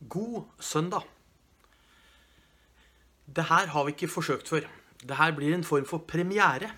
[0.00, 1.06] God søndag.
[3.26, 4.66] Det her har vi ikke forsøkt før.
[5.00, 6.70] Det her blir en form for premiere.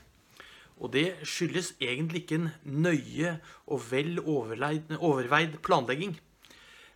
[0.77, 6.19] Og det skyldes egentlig ikke en nøye og vel overveid planlegging,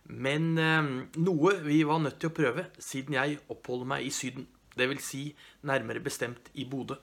[0.05, 4.47] men eh, noe vi var nødt til å prøve siden jeg oppholder meg i Syden.
[4.77, 5.03] Dvs.
[5.03, 5.23] Si
[5.67, 6.95] nærmere bestemt i Bodø.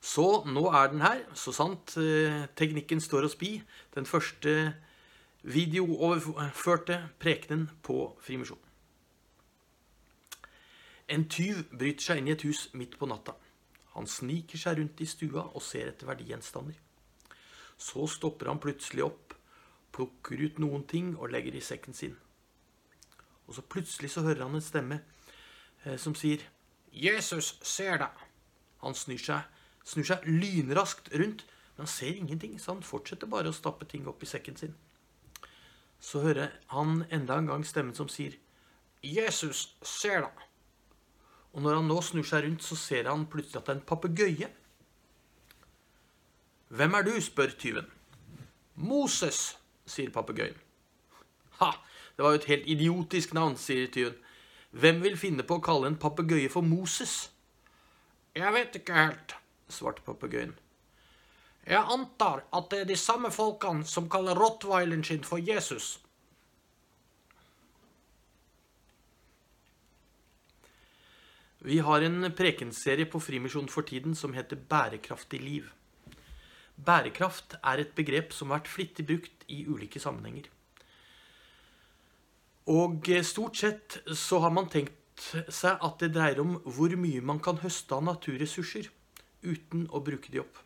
[0.00, 3.58] Så nå er den her, så sant eh, teknikken står oss bi.
[3.94, 4.72] Den første
[5.42, 8.66] videooverførte prekenen på Frimisjonen.
[11.10, 13.34] En tyv bryter seg inn i et hus midt på natta.
[13.96, 16.76] Han sniker seg rundt i stua og ser etter verdigjenstander.
[17.80, 19.34] Så stopper han plutselig opp,
[19.90, 22.14] plukker ut noen ting og legger i sekken sin.
[23.48, 25.00] Og så plutselig så hører han en stemme
[25.84, 26.44] eh, som sier
[26.92, 28.22] 'Jesus ser deg'.
[28.82, 29.42] Han snur seg,
[29.84, 31.42] snur seg lynraskt rundt,
[31.74, 34.74] men han ser ingenting, så han fortsetter bare å stappe ting opp i sekken sin.
[36.00, 38.36] Så hører han enda en gang stemmen som sier
[39.02, 40.48] 'Jesus ser da!'
[41.52, 43.86] Og når han nå snur seg rundt, så ser han plutselig at det er en
[43.86, 44.48] papegøye.
[46.68, 47.20] Hvem er du?
[47.20, 47.86] spør tyven.
[48.74, 50.56] Moses, sier papegøyen.
[51.58, 51.72] Ha,
[52.16, 54.14] det var jo et helt idiotisk navn, sier tyven.
[54.70, 57.32] Hvem vil finne på å kalle en papegøye for Moses?
[58.38, 59.34] Jeg vet ikke helt,
[59.68, 60.54] svarte papegøyen.
[61.66, 65.98] Jeg antar at det er de samme folkene som kaller rottweileren sin for Jesus.
[71.60, 75.66] Vi har en prekenserie på Frimisjon for tiden som heter Bærekraftig liv.
[76.80, 80.48] Bærekraft er et begrep som har vært flittig brukt i ulike sammenhenger.
[82.72, 84.96] Og stort sett så har man tenkt
[85.52, 88.88] seg at det dreier om hvor mye man kan høste av naturressurser
[89.44, 90.56] uten å bruke de opp.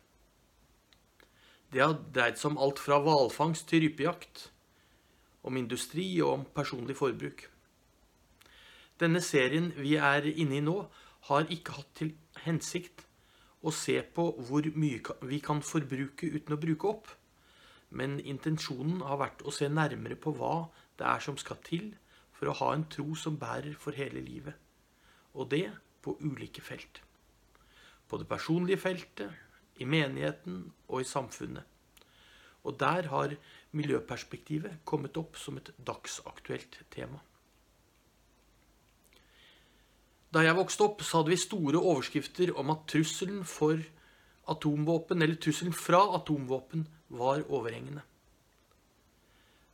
[1.75, 4.45] Det har dreid seg om alt fra hvalfangst til rypejakt,
[5.43, 7.41] om industri og om personlig forbruk.
[8.95, 10.77] Denne serien vi er inne i nå,
[11.27, 12.13] har ikke hatt til
[12.45, 13.03] hensikt
[13.59, 17.11] å se på hvor mye vi kan forbruke uten å bruke opp.
[17.91, 21.89] Men intensjonen har vært å se nærmere på hva det er som skal til
[22.37, 24.55] for å ha en tro som bærer for hele livet.
[25.35, 25.65] Og det
[26.05, 27.01] på ulike felt.
[28.07, 29.33] På det personlige feltet,
[29.77, 31.63] i menigheten og i samfunnet.
[32.65, 33.35] Og der har
[33.75, 37.19] miljøperspektivet kommet opp som et dagsaktuelt tema.
[40.33, 43.79] Da jeg vokste opp, så hadde vi store overskrifter om at trusselen for
[44.51, 48.01] atomvåpen, eller trusselen fra atomvåpen, var overhengende.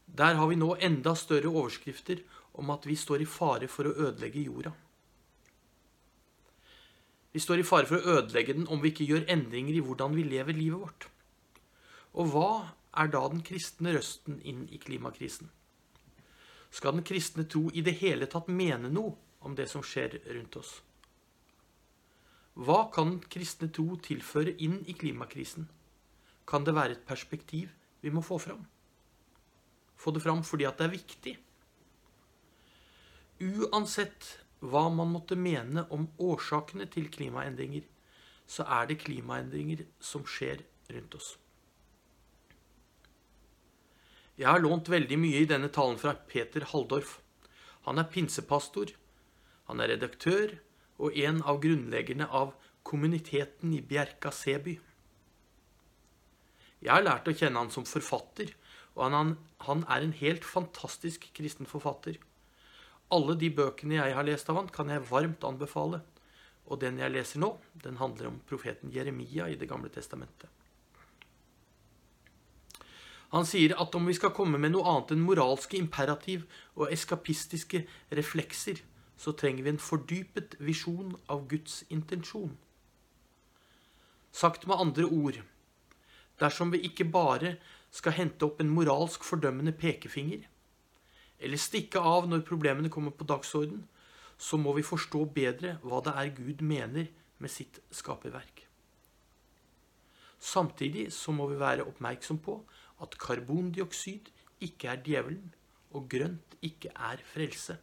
[0.06, 2.19] Der har vi nå enda større overskrifter
[2.59, 4.73] om at vi står i fare for å ødelegge jorda.
[7.31, 10.15] Vi står i fare for å ødelegge den om vi ikke gjør endringer i hvordan
[10.17, 11.07] vi lever livet vårt.
[12.19, 12.51] Og hva
[12.99, 15.47] er da den kristne røsten inn i klimakrisen?
[16.71, 20.57] Skal den kristne tro i det hele tatt mene noe om det som skjer rundt
[20.59, 20.71] oss.
[22.61, 25.67] Hva kan den kristne tro tilføre inn i klimakrisen?
[26.47, 27.71] Kan det være et perspektiv
[28.01, 28.65] vi må få fram?
[29.97, 31.35] Få det fram fordi at det er viktig.
[33.41, 34.27] Uansett
[34.61, 37.83] hva man måtte mene om årsakene til klimaendringer,
[38.45, 41.35] så er det klimaendringer som skjer rundt oss.
[44.38, 47.19] Jeg har lånt veldig mye i denne talen fra Peter Halldorf.
[47.85, 48.94] Han er pinsepastor
[49.72, 50.57] han er redaktør
[50.99, 52.49] og en av grunnleggerne av
[52.88, 54.73] kommuniteten i Bjerka Seby.
[56.81, 58.51] Jeg har lært å kjenne han som forfatter,
[58.97, 62.17] og han, han er en helt fantastisk kristen forfatter.
[63.11, 66.01] Alle de bøkene jeg har lest av han, kan jeg varmt anbefale.
[66.72, 70.49] Og den jeg leser nå, den handler om profeten Jeremia i Det gamle testamentet.
[73.31, 76.44] Han sier at om vi skal komme med noe annet enn moralske imperativ
[76.75, 78.81] og eskapistiske reflekser,
[79.16, 82.57] så trenger vi en fordypet visjon av Guds intensjon.
[84.35, 85.39] Sagt med andre ord
[86.41, 87.55] dersom vi ikke bare
[87.93, 90.47] skal hente opp en moralsk fordømmende pekefinger,
[91.41, 93.85] eller stikke av når problemene kommer på dagsorden,
[94.38, 97.09] så må vi forstå bedre hva det er Gud mener
[97.41, 98.66] med sitt skaperverk.
[100.41, 102.58] Samtidig så må vi være oppmerksom på
[103.02, 104.32] at karbondioksid
[104.66, 105.53] ikke er djevelen,
[105.91, 107.76] og grønt ikke er frelse.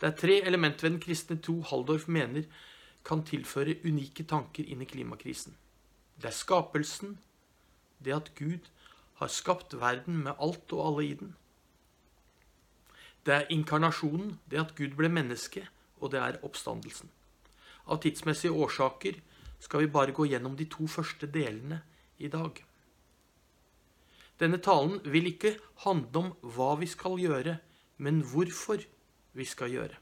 [0.00, 2.48] Det er tre element ved den kristne tro Haldorf mener
[3.04, 5.54] kan tilføre unike tanker inn i klimakrisen.
[6.20, 7.18] Det er skapelsen,
[8.04, 8.68] det at Gud
[9.20, 11.34] har skapt verden med alt og alle i den.
[13.26, 15.66] Det er inkarnasjonen, det at Gud ble menneske,
[16.00, 17.10] og det er oppstandelsen.
[17.86, 19.20] Av tidsmessige årsaker
[19.60, 21.82] skal vi bare gå gjennom de to første delene
[22.18, 22.62] i dag.
[24.40, 27.58] Denne talen vil ikke handle om hva vi skal gjøre
[28.00, 28.80] men hvorfor
[29.36, 29.96] vi skal gjøre.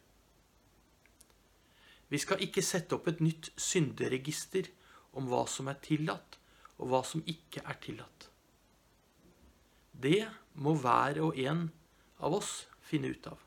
[2.08, 4.70] Vi skal ikke sette opp et nytt synderegister
[5.18, 6.38] om hva som er tillatt,
[6.78, 8.28] og hva som ikke er tillatt.
[9.92, 10.22] Det
[10.62, 11.66] må hver og en
[12.22, 12.52] av oss
[12.88, 13.44] finne ut av.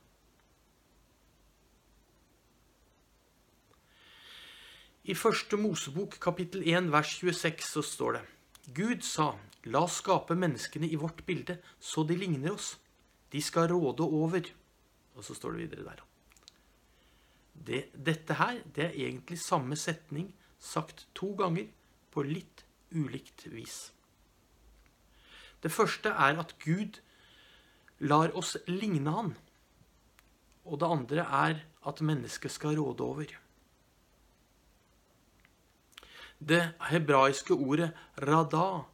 [5.10, 8.22] I første Mosebok kapittel 1 vers 26 så står det
[8.78, 9.32] Gud sa,
[9.66, 12.76] la oss skape menneskene i vårt bilde, så de ligner oss.
[13.34, 14.46] De skal råde over.
[15.18, 16.04] Og så står det videre der.
[17.54, 20.30] Det, dette her, det er egentlig samme setning
[20.62, 21.68] sagt to ganger
[22.14, 23.92] på litt ulikt vis.
[25.62, 27.02] Det første er at Gud
[28.02, 29.36] lar oss ligne Han.
[30.66, 33.26] Og det andre er at mennesket skal råde over.
[36.42, 38.86] Det hebraiske ordet 'rada'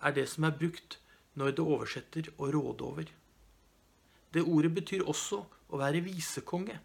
[0.00, 0.98] er det som er brukt
[1.34, 3.12] når det oversetter 'å råde over'.
[4.34, 6.78] Det ordet betyr også å være visekonge.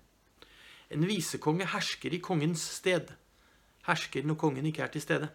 [0.89, 3.13] En visekonge hersker i kongens sted.
[3.85, 5.29] Hersker når kongen ikke er til stede.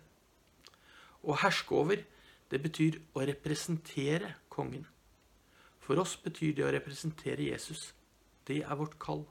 [1.23, 1.97] Å herske over,
[2.51, 4.87] det betyr å representere kongen.
[5.91, 7.89] For oss betyr det å representere Jesus.
[8.47, 9.25] Det er vårt kall.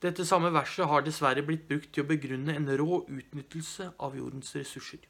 [0.00, 4.54] Dette samme verset har dessverre blitt brukt til å begrunne en rå utnyttelse av jordens
[4.56, 5.04] ressurser.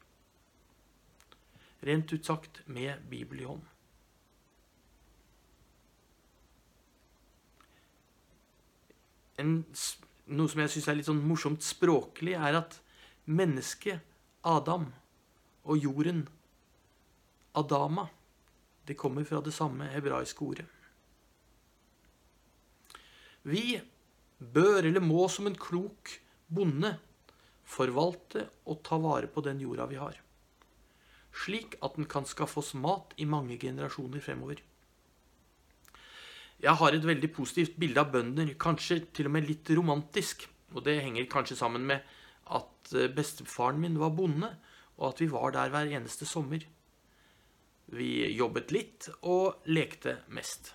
[1.87, 3.63] Rent ut sagt med Bibel i hånd.
[9.39, 9.55] En,
[10.27, 12.81] noe som jeg syns er litt sånn morsomt språklig, er at
[13.31, 14.03] mennesket
[14.43, 14.89] Adam
[15.63, 16.25] og jorden
[17.55, 18.09] Adama
[18.87, 20.65] det kommer fra det samme hebraiske ordet.
[23.47, 23.79] Vi
[24.37, 26.13] bør eller må som en klok
[26.47, 26.93] bonde
[27.67, 30.15] forvalte og ta vare på den jorda vi har,
[31.43, 34.61] slik at den kan skaffe oss mat i mange generasjoner fremover.
[36.57, 40.47] Jeg har et veldig positivt bilde av bønder, kanskje til og med litt romantisk.
[40.73, 42.01] Og det henger kanskje sammen med
[42.49, 44.49] at eh, bestefaren min var bonde,
[44.97, 46.65] og at vi var der hver eneste sommer.
[47.93, 50.73] Vi jobbet litt og lekte mest.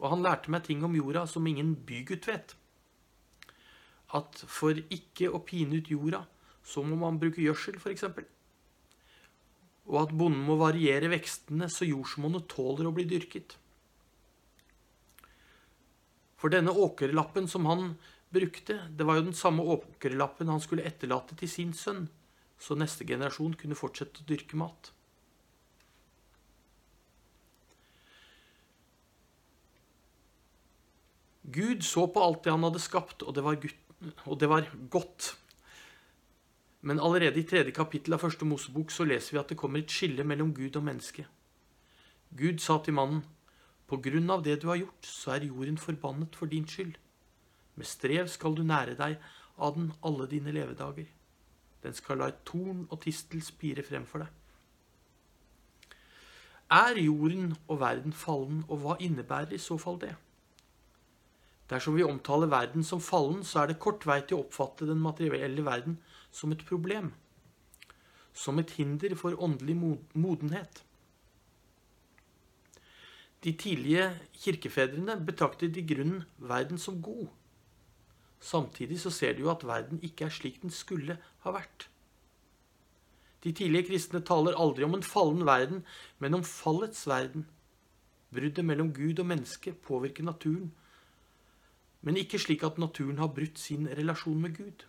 [0.00, 2.56] Og han lærte meg ting om jorda som ingen bygutt vet
[4.14, 6.22] at for ikke å pine ut jorda,
[6.66, 8.04] så må man bruke gjødsel, f.eks.
[9.86, 13.56] Og at bonden må variere vekstene så jordsmonnet tåler å bli dyrket.
[16.36, 17.94] For denne åkerlappen som han
[18.34, 22.06] brukte, det var jo den samme åkerlappen han skulle etterlate til sin sønn,
[22.58, 24.92] så neste generasjon kunne fortsette å dyrke mat.
[31.52, 33.58] Gud så på alt det han hadde skapt, og det var
[34.24, 35.36] og det var godt.
[36.80, 39.90] Men allerede i tredje kapittel av første Mosebok så leser vi at det kommer et
[39.90, 41.26] skille mellom Gud og menneske.
[42.36, 43.24] Gud sa til mannen,
[43.86, 46.96] på grunn av det du har gjort, så er jorden forbannet for din skyld.
[47.76, 49.18] Med strev skal du nære deg
[49.56, 51.06] av den alle dine levedager.
[51.82, 54.32] Den skal la et torn og tistel spire frem for deg.
[56.70, 60.16] Er jorden og verden fallen, og hva innebærer i så fall det?
[61.70, 65.02] Dersom vi omtaler verden som fallen, så er det kort vei til å oppfatte den
[65.02, 65.98] materielle verden
[66.30, 67.10] som et problem.
[68.36, 69.74] Som et hinder for åndelig
[70.14, 70.84] modenhet.
[73.42, 74.06] De tidlige
[74.42, 77.28] kirkefedrene betraktet i grunnen verden som god.
[78.40, 81.88] Samtidig så ser de jo at verden ikke er slik den skulle ha vært.
[83.42, 85.84] De tidlige kristne taler aldri om en fallen verden,
[86.18, 87.46] men om fallets verden.
[88.34, 90.72] Bruddet mellom Gud og menneske påvirker naturen
[92.06, 94.84] men ikke slik at naturen har brutt sin relasjon med Gud.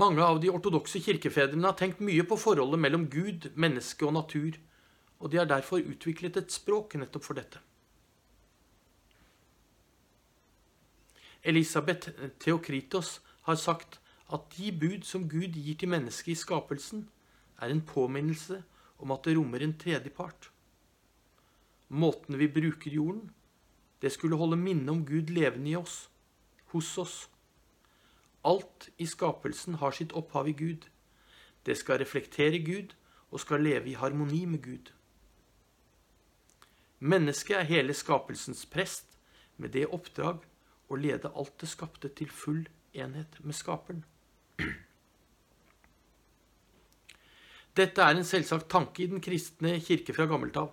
[0.00, 4.56] Mange av de ortodokse kirkefedrene har tenkt mye på forholdet mellom Gud, menneske og natur,
[5.20, 7.60] og de har derfor utviklet et språk nettopp for dette.
[11.44, 13.18] Elisabeth Theokritos
[13.48, 13.98] har sagt
[14.32, 17.04] at de bud som Gud gir til mennesket i skapelsen,
[17.60, 18.62] er en påminnelse
[19.02, 20.49] om at det rommer en tredjepart
[21.90, 23.30] måten vi bruker jorden,
[24.00, 26.08] det skulle holde minnet om Gud levende i oss,
[26.72, 27.16] hos oss.
[28.46, 30.86] Alt i skapelsen har sitt opphav i Gud.
[31.66, 32.94] Det skal reflektere Gud
[33.30, 34.92] og skal leve i harmoni med Gud.
[37.00, 39.18] Mennesket er hele skapelsens prest
[39.56, 40.46] med det oppdrag
[40.88, 42.64] å lede alt det skapte til full
[42.96, 44.02] enhet med Skaperen.
[47.76, 50.72] Dette er en selvsagt tanke i den kristne kirke fra gammelt av.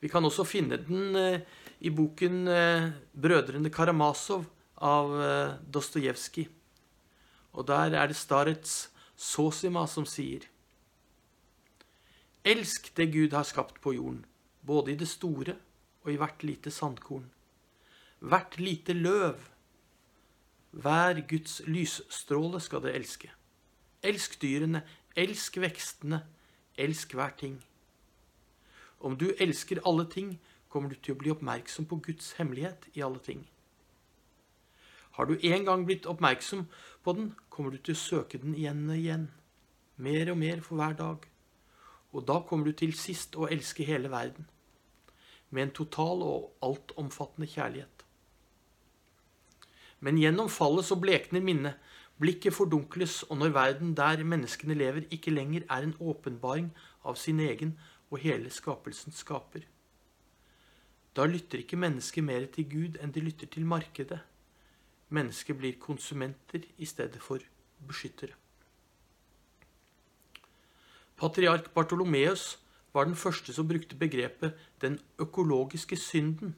[0.00, 1.40] Vi kan også finne den eh,
[1.80, 4.46] i boken eh, 'Brødrene Karamazov'
[4.78, 6.48] av eh, Dostojevskij.
[7.52, 10.46] Og der er det Starets Sosima som sier
[12.46, 14.24] Elsk det Gud har skapt på jorden,
[14.62, 15.56] både i det store
[16.04, 17.26] og i hvert lite sandkorn.
[18.20, 19.36] Hvert lite løv.
[20.70, 23.30] Hver Guds lysstråle skal det elske.
[24.02, 24.84] Elsk dyrene,
[25.16, 26.22] elsk vekstene,
[26.78, 27.58] elsk hver ting.
[28.98, 30.38] Om du elsker alle ting,
[30.68, 33.46] kommer du til å bli oppmerksom på Guds hemmelighet i alle ting.
[35.18, 36.66] Har du en gang blitt oppmerksom
[37.02, 39.28] på den, kommer du til å søke den igjen og igjen,
[39.96, 41.26] mer og mer for hver dag.
[42.14, 44.46] Og da kommer du til sist å elske hele verden,
[45.50, 48.04] med en total og altomfattende kjærlighet.
[50.00, 51.78] Men gjennom fallet så blekner minnet,
[52.22, 56.70] blikket fordunkles, og når verden der menneskene lever, ikke lenger er en åpenbaring
[57.02, 57.74] av sin egen
[58.10, 59.66] og hele skapelsen skaper.
[61.16, 64.20] Da lytter ikke mennesket mer til Gud enn de lytter til markedet.
[65.08, 67.42] Mennesket blir konsumenter i stedet for
[67.88, 68.36] beskyttere.
[71.18, 72.58] Patriark Bartolomeus
[72.94, 76.54] var den første som brukte begrepet 'den økologiske synden'.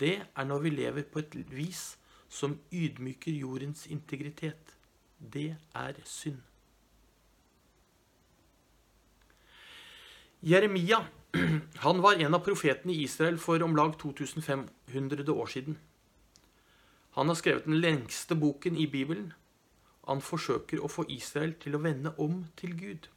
[0.00, 4.76] Det er når vi lever på et vis som ydmyker jordens integritet.
[5.32, 6.42] Det er synd.
[10.42, 11.06] Jeremia
[11.84, 15.78] han var en av profetene i Israel for om lag 2500 år siden.
[17.16, 19.32] Han har skrevet den lengste boken i Bibelen.
[20.06, 23.08] Han forsøker å få Israel til å vende om til Gud.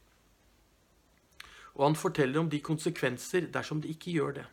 [1.76, 4.46] Og han forteller om de konsekvenser dersom de ikke gjør det.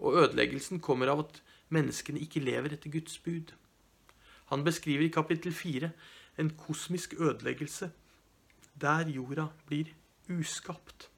[0.00, 3.52] Og ødeleggelsen kommer av at menneskene ikke lever etter Guds bud.
[4.50, 5.92] Han beskriver i kapittel 4
[6.40, 7.90] en kosmisk ødeleggelse
[8.80, 9.92] der jorda blir
[10.30, 11.10] uskapt.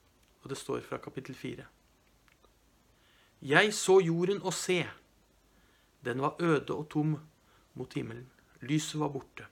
[0.43, 1.65] Og det står fra kapittel 4.
[3.43, 4.83] Jeg så jorden og se.
[6.05, 7.17] Den var øde og tom
[7.75, 8.31] mot himmelen.
[8.61, 9.47] Lyset var borte.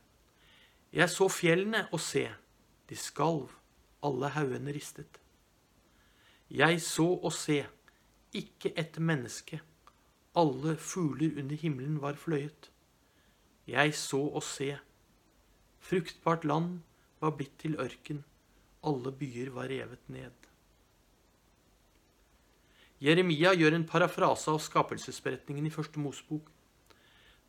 [0.93, 2.29] Jeg så fjellene og se.
[2.89, 3.51] De skalv.
[4.03, 5.21] Alle haugene ristet.
[6.51, 7.67] Jeg så og se.
[8.33, 9.61] Ikke et menneske.
[10.37, 12.71] Alle fugler under himmelen var fløyet.
[13.67, 14.77] Jeg så og se.
[15.79, 16.81] Fruktbart land
[17.21, 18.25] var blitt til ørken.
[18.87, 20.47] Alle byer var revet ned.
[23.02, 26.47] Jeremia gjør en parafrase av skapelsesberetningen i første Mosebok.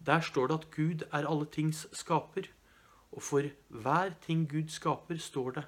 [0.03, 2.49] Der står det at Gud er alle tings skaper,
[3.11, 5.65] og for hver ting Gud skaper, står det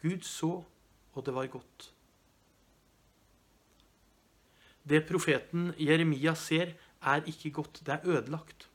[0.00, 0.62] Gud så,
[1.12, 1.90] og det var godt.
[4.86, 8.68] Det profeten Jeremia ser, er ikke godt, det er ødelagt.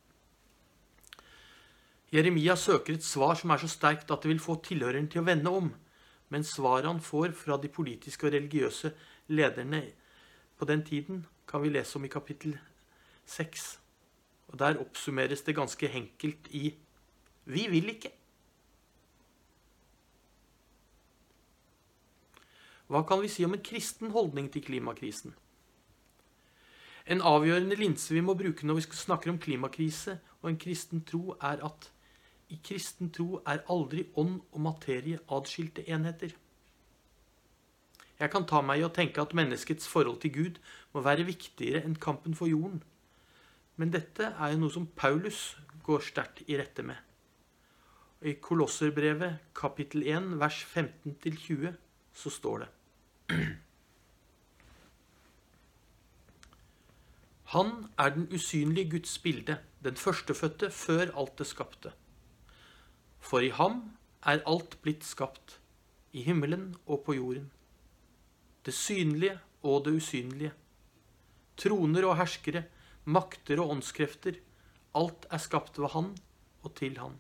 [2.13, 5.27] Jeremia søker et svar som er så sterkt at det vil få tilhøreren til å
[5.27, 5.71] vende om,
[6.31, 8.93] men svaret han får fra de politiske og religiøse
[9.35, 9.83] lederne
[10.57, 12.55] på den tiden, kan vi lese om i kapittel
[13.25, 13.79] 6.
[14.47, 16.75] Og Der oppsummeres det ganske enkelt i
[17.45, 18.11] 'Vi vil ikke'.
[22.87, 25.35] Hva kan vi si om en kristen holdning til klimakrisen?
[27.07, 31.35] En avgjørende linse vi må bruke når vi snakker om klimakrise og en kristen tro,
[31.41, 31.91] er at
[32.51, 36.33] i kristen tro er aldri ånd og materie adskilte enheter.
[38.21, 40.59] Jeg kan ta meg i å tenke at menneskets forhold til Gud
[40.93, 42.83] må være viktigere enn kampen for jorden.
[43.81, 45.55] Men dette er jo noe som Paulus
[45.87, 46.99] går sterkt i rette med.
[48.21, 51.73] I Kolosserbrevet kapittel 1 vers 15-20
[52.13, 52.69] så står det
[57.55, 61.91] Han er den usynlige Guds bilde, den førstefødte før alt det skapte.
[63.21, 63.83] For i ham
[64.27, 65.59] er alt blitt skapt,
[66.11, 67.49] i himmelen og på jorden
[68.65, 70.53] det synlige og det usynlige.
[71.57, 72.63] Troner og herskere,
[73.05, 74.37] makter og åndskrefter.
[74.95, 76.13] Alt er skapt ved Han
[76.63, 77.17] og til Han.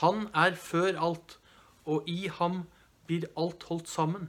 [0.00, 1.38] Han er før alt,
[1.84, 2.62] og i ham
[3.06, 4.28] blir alt holdt sammen.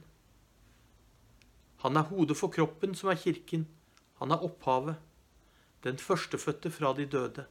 [1.84, 3.68] Han er hodet for kroppen, som er kirken.
[4.18, 4.96] Han er opphavet,
[5.84, 7.46] den førstefødte fra de døde.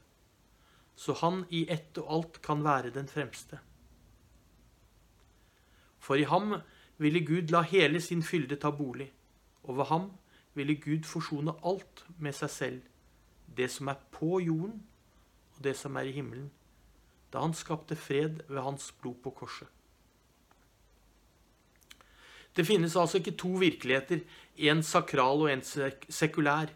[1.00, 3.56] Så han i ett og alt kan være den fremste.
[6.00, 6.58] For i ham
[7.00, 9.12] ville Gud la hele sin fylde ta bolig.
[9.62, 10.10] og ved ham
[10.54, 12.80] ville Gud forsone alt med seg selv,
[13.56, 14.80] det som er på jorden
[15.56, 16.50] og det som er i himmelen,
[17.32, 19.68] da han skapte fred ved hans blod på korset.
[22.56, 24.20] Det finnes altså ikke to virkeligheter,
[24.56, 25.62] en sakral og en
[26.08, 26.72] sekulær.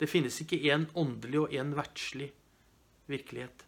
[0.00, 2.32] Det finnes ikke en åndelig og en verdslig
[3.10, 3.64] virkelighet.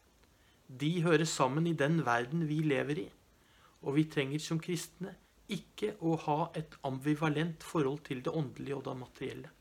[0.66, 3.08] De hører sammen i den verden vi lever i,
[3.82, 5.14] og vi trenger som kristne
[5.52, 9.52] ikke å ha et ambivalent forhold til det åndelige og det materielle.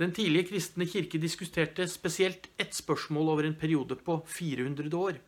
[0.00, 5.20] Den tidlige kristne kirke diskuterte spesielt ett spørsmål over en periode på 400 år.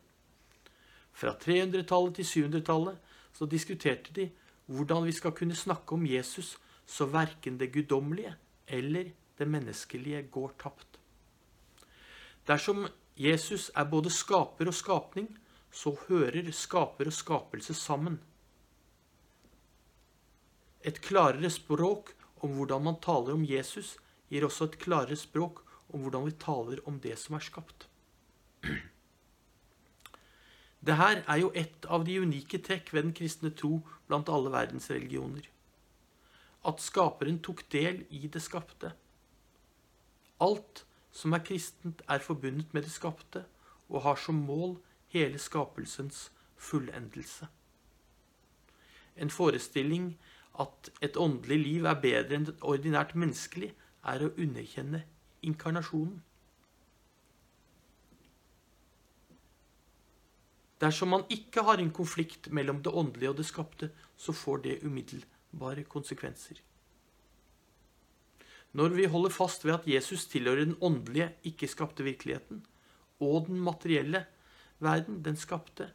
[1.14, 4.30] Fra 300-tallet til 700-tallet så diskuterte de
[4.66, 6.56] hvordan vi skal kunne snakke om Jesus
[6.86, 8.34] så verken det guddommelige
[8.66, 10.98] eller det menneskelige går tapt.
[12.46, 12.86] Dersom
[13.16, 15.28] Jesus er både skaper og skapning,
[15.74, 18.18] så hører skaper og skapelse sammen.
[20.84, 22.12] Et klarere språk
[22.44, 23.96] om hvordan man taler om Jesus,
[24.28, 25.62] gir også et klarere språk
[25.94, 27.88] om hvordan vi taler om det som er skapt.
[30.84, 34.50] Det her er jo et av de unike trekk ved den kristne tro blant alle
[34.52, 35.46] verdens religioner.
[36.68, 38.90] At skaperen tok del i det skapte.
[40.44, 40.84] Alt
[41.14, 43.44] som er kristent, er forbundet med det skapte
[43.88, 44.76] og har som mål
[45.14, 47.46] hele skapelsens fullendelse.
[49.16, 50.16] En forestilling
[50.60, 53.70] at et åndelig liv er bedre enn et ordinært menneskelig,
[54.04, 55.00] er å underkjenne
[55.46, 56.18] inkarnasjonen.
[60.82, 64.80] Dersom man ikke har en konflikt mellom det åndelige og det skapte, så får det
[64.84, 66.58] umiddelbare konsekvenser.
[68.74, 72.64] Når vi holder fast ved at Jesus tilhører den åndelige, ikke-skapte virkeligheten,
[73.22, 74.24] og den materielle
[74.82, 75.92] verden, den skapte,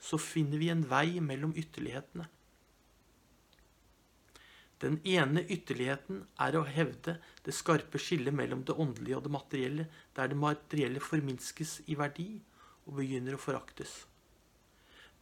[0.00, 2.26] så finner vi en vei mellom ytterlighetene.
[4.82, 9.84] Den ene ytterligheten er å hevde det skarpe skillet mellom det åndelige og det materielle,
[10.16, 12.32] der det materielle forminskes i verdi
[12.88, 13.92] og begynner å foraktes.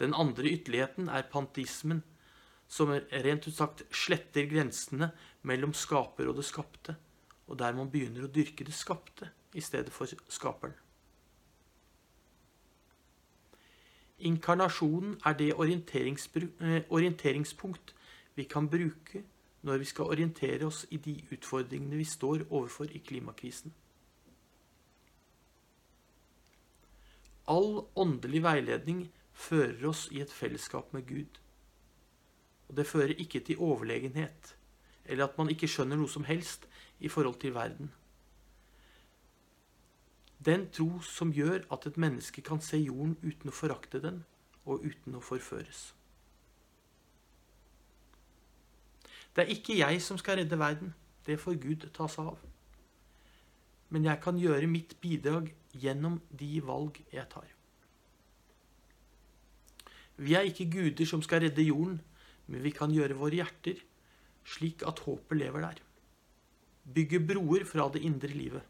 [0.01, 2.01] Den andre ytterligheten er pantismen,
[2.71, 5.11] som rent ut sagt sletter grensene
[5.43, 6.95] mellom skaper og det skapte,
[7.51, 10.77] og der man begynner å dyrke det skapte i stedet for skaperen.
[14.21, 17.95] Inkarnasjonen er det eh, orienteringspunkt
[18.37, 19.25] vi kan bruke
[19.63, 23.73] når vi skal orientere oss i de utfordringene vi står overfor i klimakrisen.
[27.49, 31.41] All åndelig veiledning fører oss i et fellesskap med Gud.
[32.71, 34.57] Og det fører ikke til overlegenhet,
[35.05, 36.69] eller at man ikke skjønner noe som helst
[37.03, 37.91] i forhold til verden.
[40.47, 44.23] Den tro som gjør at et menneske kan se jorden uten å forakte den,
[44.65, 45.91] og uten å forføres.
[49.35, 50.95] Det er ikke jeg som skal redde verden.
[51.27, 52.39] Det får Gud ta seg av.
[53.91, 57.51] Men jeg kan gjøre mitt bidrag gjennom de valg jeg tar.
[60.21, 62.01] Vi er ikke guder som skal redde jorden,
[62.51, 63.79] men vi kan gjøre våre hjerter
[64.47, 65.81] slik at håpet lever der.
[66.91, 68.65] Bygge broer fra det indre livet.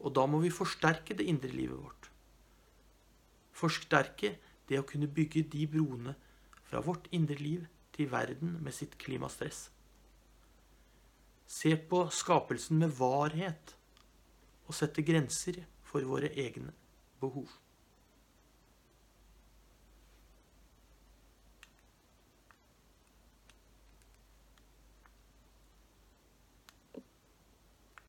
[0.00, 2.10] Og da må vi forsterke det indre livet vårt.
[3.56, 4.36] Forsterke
[4.70, 6.14] det å kunne bygge de broene
[6.68, 9.68] fra vårt indre liv til verden med sitt klimastress.
[11.50, 13.74] Se på skapelsen med varhet
[14.68, 16.70] og sette grenser for våre egne
[17.20, 17.50] behov.